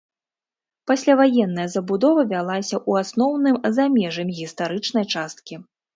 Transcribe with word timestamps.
Пасляваенная 0.91 1.67
забудова 1.75 2.21
вялася 2.33 2.77
ў 2.89 3.05
асноўным 3.05 3.55
за 3.77 3.83
межамі 3.99 4.33
гістарычнай 4.41 5.05
часткі. 5.13 5.55